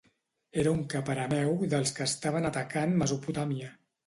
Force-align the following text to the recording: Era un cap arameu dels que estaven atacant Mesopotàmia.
Era 0.61 0.71
un 0.75 0.79
cap 0.93 1.11
arameu 1.15 1.51
dels 1.75 1.93
que 1.99 2.09
estaven 2.13 2.49
atacant 2.53 2.97
Mesopotàmia. 3.05 3.71